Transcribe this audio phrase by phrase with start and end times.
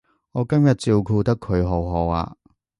[0.31, 2.35] 我今日照顧得佢好好啊